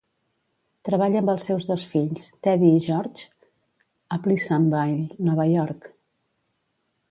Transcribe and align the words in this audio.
Treballa 0.87 1.19
amb 1.19 1.31
els 1.33 1.45
seus 1.49 1.67
dos 1.71 1.83
fills, 1.91 2.25
Teddy 2.47 2.71
i 2.79 2.81
George, 2.87 3.27
a 4.17 4.21
Pleasantville, 4.25 5.21
Nova 5.31 5.49
York. 5.55 5.89